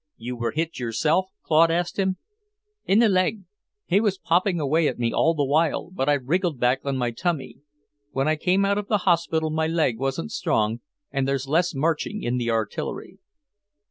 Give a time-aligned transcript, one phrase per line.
[0.17, 2.17] "You were hit yourself?" Claude asked him.
[2.85, 3.43] "In the leg.
[3.85, 7.11] He was popping away at me all the while, but I wriggled back on my
[7.11, 7.59] tummy.
[8.09, 10.79] When I came out of the hospital my leg wasn't strong,
[11.11, 13.19] and there's less marching in the artillery.